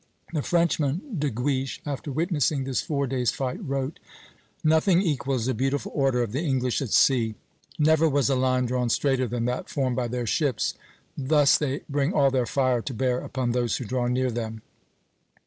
[0.33, 3.99] The Frenchman De Guiche, after witnessing this Four Days' Fight, wrote:
[4.63, 7.35] "Nothing equals the beautiful order of the English at sea.
[7.77, 10.73] Never was a line drawn straighter than that formed by their ships;
[11.15, 14.63] thus they bring all their fire to bear upon those who draw near them....